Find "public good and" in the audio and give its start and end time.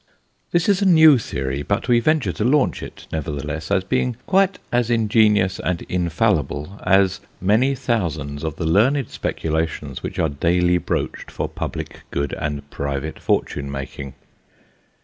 11.47-12.67